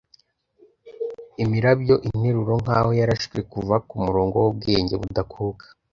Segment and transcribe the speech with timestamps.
[1.43, 5.65] Imirabyointeruro nkaho yarashwe kuva kumurongo wubwenge budakuka